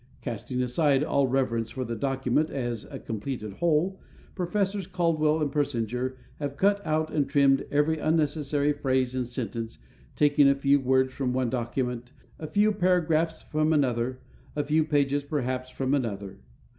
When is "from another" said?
13.43-14.17, 15.69-16.39